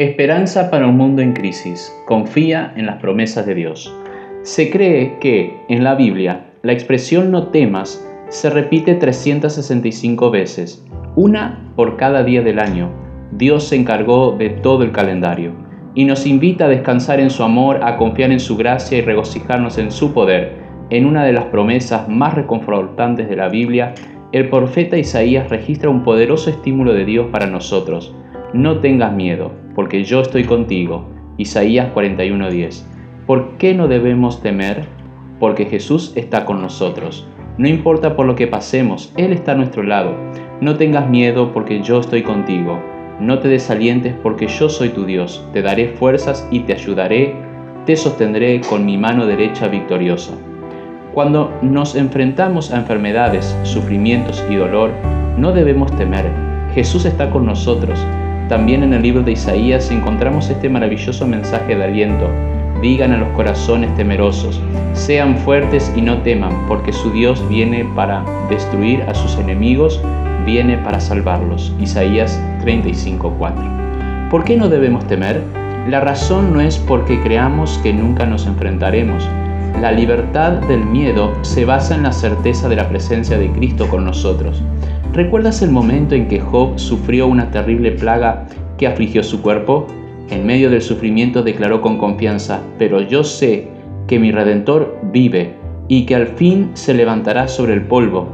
Esperanza 0.00 0.70
para 0.70 0.86
un 0.86 0.96
mundo 0.96 1.20
en 1.20 1.34
crisis. 1.34 1.94
Confía 2.06 2.72
en 2.74 2.86
las 2.86 2.96
promesas 3.02 3.44
de 3.44 3.54
Dios. 3.54 3.94
Se 4.44 4.70
cree 4.70 5.18
que 5.20 5.54
en 5.68 5.84
la 5.84 5.94
Biblia 5.94 6.46
la 6.62 6.72
expresión 6.72 7.30
no 7.30 7.48
temas 7.48 8.02
se 8.30 8.48
repite 8.48 8.94
365 8.94 10.30
veces, 10.30 10.82
una 11.16 11.70
por 11.76 11.98
cada 11.98 12.22
día 12.22 12.40
del 12.40 12.60
año. 12.60 12.90
Dios 13.32 13.64
se 13.64 13.76
encargó 13.76 14.34
de 14.38 14.48
todo 14.48 14.84
el 14.84 14.92
calendario 14.92 15.52
y 15.94 16.06
nos 16.06 16.26
invita 16.26 16.64
a 16.64 16.68
descansar 16.68 17.20
en 17.20 17.28
su 17.28 17.42
amor, 17.42 17.80
a 17.82 17.98
confiar 17.98 18.32
en 18.32 18.40
su 18.40 18.56
gracia 18.56 18.96
y 18.96 19.02
regocijarnos 19.02 19.76
en 19.76 19.90
su 19.90 20.14
poder. 20.14 20.54
En 20.88 21.04
una 21.04 21.26
de 21.26 21.34
las 21.34 21.44
promesas 21.44 22.08
más 22.08 22.32
reconfortantes 22.32 23.28
de 23.28 23.36
la 23.36 23.50
Biblia, 23.50 23.92
el 24.32 24.48
profeta 24.48 24.96
Isaías 24.96 25.50
registra 25.50 25.90
un 25.90 26.04
poderoso 26.04 26.48
estímulo 26.48 26.94
de 26.94 27.04
Dios 27.04 27.26
para 27.30 27.46
nosotros. 27.46 28.14
No 28.52 28.80
tengas 28.80 29.12
miedo, 29.12 29.52
porque 29.76 30.02
yo 30.02 30.22
estoy 30.22 30.42
contigo. 30.42 31.04
Isaías 31.36 31.92
41:10. 31.94 32.84
¿Por 33.24 33.56
qué 33.58 33.74
no 33.74 33.86
debemos 33.86 34.42
temer? 34.42 34.86
Porque 35.38 35.66
Jesús 35.66 36.12
está 36.16 36.44
con 36.44 36.60
nosotros. 36.60 37.28
No 37.58 37.68
importa 37.68 38.16
por 38.16 38.26
lo 38.26 38.34
que 38.34 38.48
pasemos, 38.48 39.12
Él 39.16 39.32
está 39.32 39.52
a 39.52 39.54
nuestro 39.54 39.84
lado. 39.84 40.16
No 40.60 40.76
tengas 40.76 41.08
miedo 41.08 41.52
porque 41.52 41.80
yo 41.80 42.00
estoy 42.00 42.22
contigo. 42.22 42.82
No 43.20 43.38
te 43.38 43.46
desalientes 43.46 44.14
porque 44.20 44.48
yo 44.48 44.68
soy 44.68 44.88
tu 44.88 45.04
Dios. 45.04 45.44
Te 45.52 45.62
daré 45.62 45.90
fuerzas 45.90 46.48
y 46.50 46.60
te 46.60 46.72
ayudaré. 46.72 47.36
Te 47.86 47.94
sostendré 47.94 48.62
con 48.62 48.84
mi 48.84 48.98
mano 48.98 49.26
derecha 49.26 49.68
victoriosa. 49.68 50.32
Cuando 51.14 51.52
nos 51.62 51.94
enfrentamos 51.94 52.72
a 52.72 52.78
enfermedades, 52.78 53.56
sufrimientos 53.62 54.44
y 54.50 54.56
dolor, 54.56 54.90
no 55.38 55.52
debemos 55.52 55.94
temer. 55.96 56.26
Jesús 56.74 57.04
está 57.04 57.30
con 57.30 57.46
nosotros 57.46 58.04
también 58.50 58.82
en 58.82 58.92
el 58.92 59.02
libro 59.02 59.22
de 59.22 59.30
Isaías 59.30 59.92
encontramos 59.92 60.50
este 60.50 60.68
maravilloso 60.68 61.24
mensaje 61.24 61.76
de 61.76 61.84
aliento. 61.84 62.28
Digan 62.82 63.12
a 63.12 63.16
los 63.16 63.28
corazones 63.28 63.94
temerosos, 63.94 64.60
sean 64.92 65.36
fuertes 65.38 65.92
y 65.94 66.02
no 66.02 66.18
teman, 66.22 66.66
porque 66.66 66.92
su 66.92 67.12
Dios 67.12 67.40
viene 67.48 67.86
para 67.94 68.24
destruir 68.50 69.04
a 69.04 69.14
sus 69.14 69.38
enemigos, 69.38 70.02
viene 70.44 70.76
para 70.78 70.98
salvarlos. 70.98 71.72
Isaías 71.78 72.42
35:4. 72.64 74.28
¿Por 74.30 74.42
qué 74.42 74.56
no 74.56 74.68
debemos 74.68 75.06
temer? 75.06 75.42
La 75.88 76.00
razón 76.00 76.52
no 76.52 76.60
es 76.60 76.76
porque 76.76 77.20
creamos 77.20 77.78
que 77.84 77.92
nunca 77.92 78.26
nos 78.26 78.46
enfrentaremos. 78.46 79.28
La 79.80 79.92
libertad 79.92 80.54
del 80.66 80.84
miedo 80.84 81.32
se 81.42 81.64
basa 81.64 81.94
en 81.94 82.02
la 82.02 82.12
certeza 82.12 82.68
de 82.68 82.74
la 82.74 82.88
presencia 82.88 83.38
de 83.38 83.48
Cristo 83.52 83.88
con 83.88 84.04
nosotros. 84.04 84.60
¿Recuerdas 85.12 85.60
el 85.60 85.72
momento 85.72 86.14
en 86.14 86.28
que 86.28 86.38
Job 86.38 86.78
sufrió 86.78 87.26
una 87.26 87.50
terrible 87.50 87.90
plaga 87.90 88.46
que 88.78 88.86
afligió 88.86 89.24
su 89.24 89.42
cuerpo? 89.42 89.88
En 90.30 90.46
medio 90.46 90.70
del 90.70 90.82
sufrimiento 90.82 91.42
declaró 91.42 91.80
con 91.80 91.98
confianza, 91.98 92.62
pero 92.78 93.00
yo 93.00 93.24
sé 93.24 93.66
que 94.06 94.20
mi 94.20 94.30
Redentor 94.30 94.96
vive 95.12 95.56
y 95.88 96.06
que 96.06 96.14
al 96.14 96.28
fin 96.28 96.70
se 96.74 96.94
levantará 96.94 97.48
sobre 97.48 97.74
el 97.74 97.82
polvo 97.82 98.28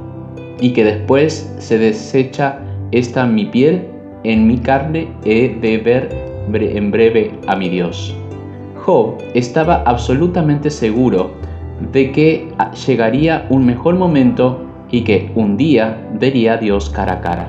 y 0.60 0.74
que 0.74 0.84
después 0.84 1.50
se 1.58 1.78
desecha 1.78 2.60
esta 2.92 3.24
mi 3.24 3.46
piel, 3.46 3.86
en 4.24 4.46
mi 4.46 4.58
carne 4.58 5.08
he 5.24 5.48
de 5.48 5.78
ver 5.78 6.10
en 6.52 6.90
breve 6.90 7.32
a 7.46 7.56
mi 7.56 7.70
Dios. 7.70 8.14
Job 8.74 9.16
estaba 9.32 9.82
absolutamente 9.86 10.68
seguro 10.68 11.30
de 11.90 12.12
que 12.12 12.48
llegaría 12.86 13.46
un 13.48 13.64
mejor 13.64 13.96
momento 13.96 14.65
y 14.90 15.02
que 15.02 15.30
un 15.34 15.56
día 15.56 15.96
vería 16.18 16.54
a 16.54 16.56
Dios 16.56 16.90
cara 16.90 17.14
a 17.14 17.20
cara. 17.20 17.48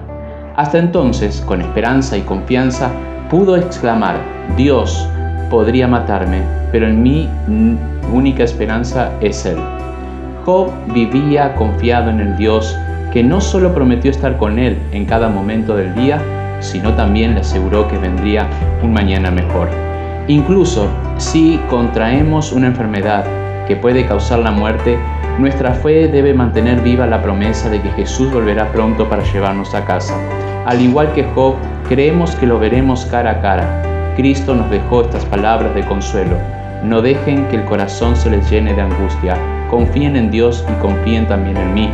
Hasta 0.56 0.80
entonces, 0.80 1.44
con 1.46 1.62
esperanza 1.62 2.18
y 2.18 2.22
confianza, 2.22 2.90
pudo 3.30 3.56
exclamar, 3.58 4.16
Dios 4.56 5.08
podría 5.50 5.88
matarme, 5.88 6.42
pero 6.72 6.88
en 6.88 7.02
mi 7.02 7.30
única 8.12 8.44
esperanza 8.44 9.12
es 9.22 9.46
Él. 9.46 9.58
Job 10.46 10.72
vivía 10.94 11.56
confiado 11.56 12.10
en 12.10 12.20
el 12.22 12.38
Dios 12.38 12.76
que 13.12 13.24
no 13.24 13.42
solo 13.42 13.74
prometió 13.74 14.12
estar 14.12 14.38
con 14.38 14.60
Él 14.60 14.78
en 14.92 15.06
cada 15.06 15.30
momento 15.30 15.76
del 15.76 15.94
día, 15.96 16.22
sino 16.60 16.94
también 16.94 17.36
le 17.36 17.42
aseguró 17.42 17.88
que 17.88 17.98
vendría 17.98 18.48
un 18.82 18.94
mañana 18.94 19.30
mejor. 19.30 19.70
Incluso 20.28 20.88
si 21.18 21.60
contraemos 21.70 22.52
una 22.52 22.68
enfermedad 22.68 23.26
que 23.68 23.76
puede 23.76 24.06
causar 24.06 24.40
la 24.40 24.52
muerte, 24.52 24.98
nuestra 25.38 25.72
fe 25.72 26.08
debe 26.08 26.34
mantener 26.34 26.82
viva 26.82 27.06
la 27.06 27.22
promesa 27.22 27.70
de 27.70 27.80
que 27.80 27.90
Jesús 27.92 28.32
volverá 28.34 28.72
pronto 28.72 29.08
para 29.08 29.24
llevarnos 29.24 29.76
a 29.76 29.86
casa. 29.86 30.18
Al 30.66 30.82
igual 30.82 31.14
que 31.14 31.24
Job, 31.36 31.54
creemos 31.88 32.36
que 32.36 32.48
lo 32.48 32.58
veremos 32.58 33.06
cara 33.06 33.32
a 33.32 33.42
cara. 33.42 34.14
Cristo 34.16 34.56
nos 34.56 34.68
dejó 34.72 35.04
estas 35.04 35.24
palabras 35.26 35.76
de 35.76 35.86
consuelo. 35.86 36.36
No 36.84 37.04
dejen 37.04 37.46
que 37.50 37.58
el 37.58 37.66
corazón 37.66 38.16
se 38.16 38.32
les 38.32 38.50
llene 38.50 38.74
de 38.74 38.82
angustia. 38.82 39.38
Confíen 39.70 40.16
en 40.16 40.32
Dios 40.32 40.66
y 40.68 40.82
confíen 40.82 41.28
también 41.28 41.58
en 41.58 41.74
mí. 41.74 41.90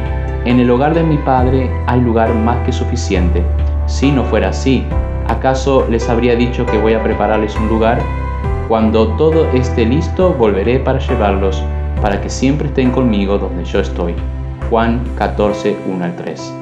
En 0.46 0.62
el 0.62 0.72
hogar 0.72 0.94
de 0.94 1.04
mi 1.04 1.18
Padre 1.18 1.70
hay 1.88 2.00
lugar 2.00 2.34
más 2.34 2.66
que 2.66 2.72
suficiente. 2.72 3.44
Si 3.88 4.10
no 4.10 4.24
fuera 4.24 4.50
así, 4.50 4.86
¿acaso 5.28 5.86
les 5.90 6.08
habría 6.08 6.38
dicho 6.38 6.66
que 6.66 6.78
voy 6.78 6.94
a 6.94 7.04
prepararles 7.04 7.58
un 7.58 7.68
lugar? 7.68 8.00
Cuando 8.70 9.10
todo 9.18 9.52
esté 9.52 9.86
listo, 9.86 10.34
volveré 10.34 10.80
para 10.80 11.00
llevarlos 11.00 11.62
para 12.04 12.20
que 12.20 12.30
siempre 12.30 12.68
estén 12.68 12.92
conmigo 12.92 13.38
donde 13.38 13.64
yo 13.64 13.80
estoy. 13.80 14.14
Juan 14.70 15.00
14, 15.18 15.78
1 15.88 16.04
al 16.04 16.16
3. 16.18 16.54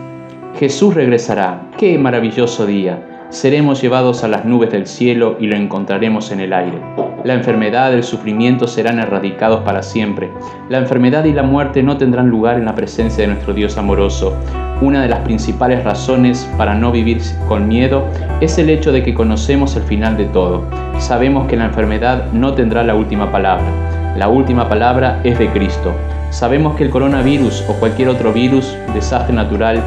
Jesús 0.60 0.94
regresará. 0.94 1.64
¡Qué 1.80 1.98
maravilloso 1.98 2.68
día! 2.68 3.26
Seremos 3.30 3.82
llevados 3.82 4.24
a 4.24 4.28
las 4.28 4.46
nubes 4.46 4.72
del 4.72 4.86
cielo 4.86 5.38
y 5.40 5.48
lo 5.48 5.56
encontraremos 5.56 6.32
en 6.32 6.42
el 6.42 6.54
aire. 6.54 6.78
La 7.24 7.34
enfermedad, 7.34 7.92
el 7.92 8.04
sufrimiento 8.04 8.68
serán 8.68 9.00
erradicados 9.00 9.62
para 9.62 9.82
siempre. 9.82 10.30
La 10.70 10.78
enfermedad 10.78 11.26
y 11.26 11.34
la 11.34 11.42
muerte 11.42 11.82
no 11.82 11.98
tendrán 11.98 12.30
lugar 12.30 12.60
en 12.60 12.66
la 12.66 12.76
presencia 12.76 13.24
de 13.24 13.34
nuestro 13.34 13.56
Dios 13.56 13.80
amoroso. 13.80 14.38
Una 14.80 15.02
de 15.02 15.10
las 15.10 15.22
principales 15.22 15.84
razones 15.84 16.48
para 16.56 16.76
no 16.76 16.92
vivir 16.92 17.20
con 17.48 17.68
miedo 17.68 18.06
es 18.42 18.60
el 18.60 18.70
hecho 18.70 18.92
de 18.92 19.02
que 19.02 19.16
conocemos 19.16 19.76
el 19.76 19.84
final 19.84 20.18
de 20.18 20.26
todo. 20.26 20.66
Sabemos 21.00 21.48
que 21.48 21.58
la 21.58 21.66
enfermedad 21.66 22.32
no 22.32 22.54
tendrá 22.54 22.84
la 22.84 22.94
última 22.94 23.32
palabra. 23.32 24.01
La 24.16 24.28
última 24.28 24.68
palabra 24.68 25.22
es 25.24 25.40
de 25.40 25.50
Cristo. 25.52 25.94
Sabemos 26.32 26.76
que 26.76 26.84
el 26.84 26.90
coronavirus 26.90 27.64
o 27.70 27.74
cualquier 27.76 28.10
otro 28.10 28.34
virus, 28.34 28.76
desastre 28.94 29.34
natural, 29.34 29.82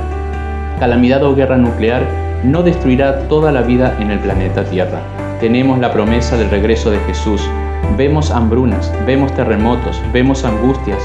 calamidad 0.80 1.22
o 1.24 1.34
guerra 1.34 1.58
nuclear 1.58 2.02
no 2.42 2.62
destruirá 2.62 3.28
toda 3.28 3.52
la 3.52 3.60
vida 3.60 3.94
en 4.00 4.10
el 4.10 4.18
planeta 4.18 4.64
Tierra. 4.64 5.00
Tenemos 5.40 5.78
la 5.78 5.92
promesa 5.92 6.38
del 6.38 6.48
regreso 6.48 6.90
de 6.90 6.98
Jesús. 7.00 7.42
Vemos 7.98 8.30
hambrunas, 8.30 8.90
vemos 9.06 9.30
terremotos, 9.34 10.00
vemos 10.10 10.42
angustias 10.44 11.02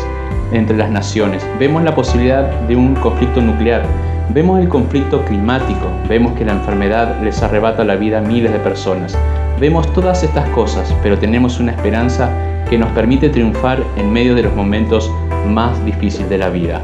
entre 0.53 0.77
las 0.77 0.89
naciones, 0.89 1.45
vemos 1.59 1.83
la 1.83 1.93
posibilidad 1.93 2.49
de 2.67 2.77
un 2.77 2.95
conflicto 2.95 3.41
nuclear, 3.41 3.83
vemos 4.29 4.61
el 4.61 4.69
conflicto 4.69 5.25
climático, 5.25 5.87
vemos 6.07 6.33
que 6.33 6.45
la 6.45 6.53
enfermedad 6.53 7.21
les 7.21 7.43
arrebata 7.43 7.83
la 7.83 7.97
vida 7.97 8.19
a 8.19 8.21
miles 8.21 8.53
de 8.53 8.59
personas. 8.59 9.17
Vemos 9.59 9.91
todas 9.93 10.23
estas 10.23 10.47
cosas, 10.51 10.95
pero 11.03 11.17
tenemos 11.17 11.59
una 11.59 11.71
esperanza 11.73 12.29
que 12.69 12.77
nos 12.77 12.89
permite 12.91 13.29
triunfar 13.29 13.83
en 13.97 14.11
medio 14.11 14.35
de 14.35 14.43
los 14.43 14.55
momentos 14.55 15.11
más 15.47 15.83
difíciles 15.85 16.29
de 16.29 16.37
la 16.37 16.49
vida. 16.49 16.81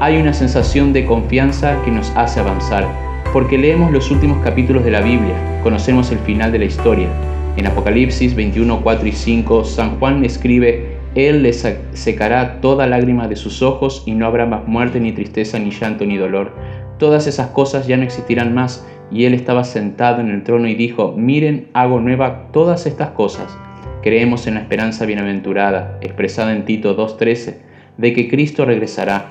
Hay 0.00 0.16
una 0.16 0.32
sensación 0.32 0.92
de 0.92 1.04
confianza 1.04 1.80
que 1.84 1.90
nos 1.90 2.10
hace 2.16 2.40
avanzar, 2.40 2.86
porque 3.32 3.58
leemos 3.58 3.90
los 3.90 4.10
últimos 4.10 4.38
capítulos 4.44 4.84
de 4.84 4.90
la 4.90 5.00
Biblia, 5.00 5.34
conocemos 5.62 6.12
el 6.12 6.18
final 6.20 6.52
de 6.52 6.60
la 6.60 6.64
historia. 6.66 7.08
En 7.56 7.66
Apocalipsis 7.66 8.34
21, 8.34 8.80
4 8.82 9.08
y 9.08 9.12
5, 9.12 9.64
San 9.64 9.98
Juan 9.98 10.24
escribe, 10.24 10.96
Él 11.14 11.42
les 11.42 11.66
secará 11.92 12.60
toda 12.60 12.86
lágrima 12.86 13.28
de 13.28 13.36
sus 13.36 13.62
ojos 13.62 14.02
y 14.06 14.12
no 14.12 14.26
habrá 14.26 14.46
más 14.46 14.66
muerte, 14.66 15.00
ni 15.00 15.12
tristeza, 15.12 15.58
ni 15.58 15.70
llanto, 15.70 16.04
ni 16.04 16.16
dolor. 16.16 16.52
Todas 16.98 17.26
esas 17.26 17.48
cosas 17.48 17.86
ya 17.86 17.96
no 17.96 18.02
existirán 18.02 18.54
más. 18.54 18.86
Y 19.10 19.26
Él 19.26 19.34
estaba 19.34 19.62
sentado 19.62 20.20
en 20.20 20.30
el 20.30 20.42
trono 20.42 20.66
y 20.66 20.74
dijo, 20.74 21.14
miren, 21.16 21.68
hago 21.74 22.00
nueva 22.00 22.48
todas 22.52 22.86
estas 22.86 23.10
cosas. 23.10 23.56
Creemos 24.04 24.46
en 24.46 24.56
la 24.56 24.60
esperanza 24.60 25.06
bienaventurada, 25.06 25.96
expresada 26.02 26.52
en 26.52 26.66
Tito 26.66 26.94
2.13, 26.94 27.54
de 27.96 28.12
que 28.12 28.28
Cristo 28.28 28.66
regresará. 28.66 29.28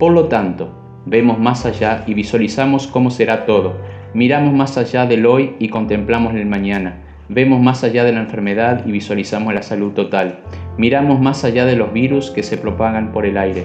Por 0.00 0.10
lo 0.10 0.24
tanto, 0.24 0.72
vemos 1.06 1.38
más 1.38 1.64
allá 1.64 2.02
y 2.08 2.14
visualizamos 2.14 2.88
cómo 2.88 3.10
será 3.10 3.46
todo. 3.46 3.76
Miramos 4.14 4.52
más 4.52 4.78
allá 4.78 5.06
del 5.06 5.26
hoy 5.26 5.54
y 5.60 5.68
contemplamos 5.68 6.34
el 6.34 6.44
mañana. 6.44 7.04
Vemos 7.28 7.62
más 7.62 7.84
allá 7.84 8.02
de 8.02 8.10
la 8.10 8.18
enfermedad 8.18 8.84
y 8.84 8.90
visualizamos 8.90 9.54
la 9.54 9.62
salud 9.62 9.92
total. 9.92 10.40
Miramos 10.76 11.20
más 11.20 11.44
allá 11.44 11.64
de 11.64 11.76
los 11.76 11.92
virus 11.92 12.32
que 12.32 12.42
se 12.42 12.58
propagan 12.58 13.12
por 13.12 13.26
el 13.26 13.38
aire. 13.38 13.64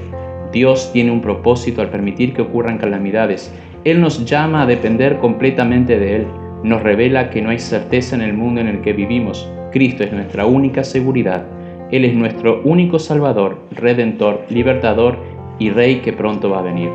Dios 0.51 0.91
tiene 0.93 1.09
un 1.09 1.21
propósito 1.21 1.81
al 1.81 1.89
permitir 1.89 2.35
que 2.35 2.43
ocurran 2.43 2.77
calamidades. 2.77 3.51
Él 3.83 3.99
nos 3.99 4.25
llama 4.25 4.61
a 4.61 4.67
depender 4.67 5.17
completamente 5.17 5.97
de 5.97 6.17
Él. 6.17 6.27
Nos 6.63 6.83
revela 6.83 7.31
que 7.31 7.41
no 7.41 7.49
hay 7.49 7.57
certeza 7.57 8.15
en 8.15 8.21
el 8.21 8.33
mundo 8.35 8.61
en 8.61 8.67
el 8.67 8.81
que 8.81 8.93
vivimos, 8.93 9.51
Cristo 9.71 10.03
es 10.03 10.11
nuestra 10.11 10.45
única 10.45 10.83
seguridad. 10.83 11.45
Él 11.91 12.05
es 12.05 12.13
nuestro 12.13 12.61
único 12.63 12.99
Salvador, 12.99 13.59
Redentor, 13.71 14.45
Libertador 14.49 15.17
y 15.59 15.69
Rey 15.69 16.01
que 16.01 16.13
pronto 16.13 16.49
va 16.49 16.59
a 16.59 16.63
venir. 16.63 16.89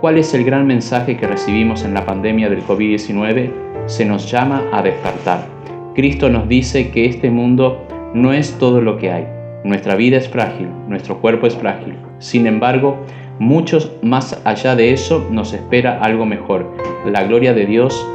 ¿Cuál 0.00 0.18
es 0.18 0.32
el 0.34 0.44
gran 0.44 0.66
mensaje 0.66 1.16
que 1.16 1.26
recibimos 1.26 1.84
en 1.84 1.94
la 1.94 2.04
pandemia 2.04 2.48
del 2.48 2.62
COVID-19? 2.62 3.50
Se 3.86 4.04
nos 4.04 4.30
llama 4.30 4.62
a 4.72 4.82
despertar. 4.82 5.46
Cristo 5.94 6.28
nos 6.28 6.48
dice 6.48 6.90
que 6.90 7.06
este 7.06 7.30
mundo 7.30 7.86
no 8.14 8.32
es 8.32 8.58
todo 8.58 8.80
lo 8.80 8.98
que 8.98 9.10
hay. 9.10 9.26
Nuestra 9.64 9.94
vida 9.94 10.16
es 10.16 10.28
frágil, 10.28 10.68
nuestro 10.88 11.20
cuerpo 11.20 11.46
es 11.46 11.56
frágil. 11.56 11.94
Sin 12.18 12.46
embargo, 12.46 12.96
muchos 13.38 13.92
más 14.02 14.40
allá 14.44 14.74
de 14.76 14.92
eso 14.92 15.26
nos 15.30 15.52
espera 15.52 16.00
algo 16.00 16.26
mejor. 16.26 16.72
La 17.06 17.24
gloria 17.24 17.54
de 17.54 17.66
Dios, 17.66 18.06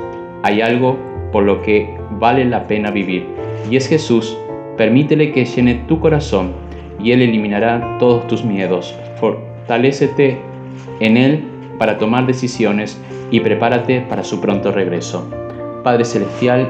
hay 0.44 0.62
algo 0.62 0.98
por 1.32 1.44
lo 1.44 1.62
que 1.62 1.90
vale 2.20 2.46
la 2.46 2.68
pena 2.68 2.92
vivir. 2.92 3.26
Y 3.70 3.76
es 3.76 3.88
Jesús, 3.88 4.38
permítele 4.78 5.32
que 5.32 5.46
llene 5.46 5.76
tu 5.88 6.00
corazón 6.00 6.54
y 7.04 7.12
Él 7.12 7.22
eliminará 7.22 7.98
todos 8.00 8.28
tus 8.28 8.44
miedos. 8.44 8.96
Fortalécete 9.20 10.40
en 11.00 11.18
Él 11.18 11.44
para 11.78 11.98
tomar 11.98 12.26
decisiones 12.26 13.00
y 13.32 13.40
prepárate 13.40 14.02
para 14.02 14.24
su 14.24 14.40
pronto 14.40 14.72
regreso. 14.72 15.30
Padre 15.84 16.06
Celestial, 16.06 16.70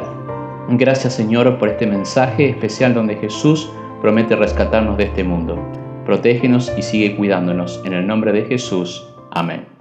gracias 0.69 1.13
Señor 1.13 1.57
por 1.57 1.69
este 1.69 1.85
mensaje 1.85 2.49
especial 2.49 2.93
donde 2.93 3.15
Jesús 3.15 3.69
promete 4.01 4.35
rescatarnos 4.35 4.97
de 4.97 5.05
este 5.05 5.23
mundo. 5.23 5.57
Protégenos 6.05 6.71
y 6.77 6.81
sigue 6.81 7.15
cuidándonos. 7.15 7.81
En 7.83 7.93
el 7.93 8.07
nombre 8.07 8.31
de 8.31 8.45
Jesús. 8.45 9.05
Amén. 9.31 9.76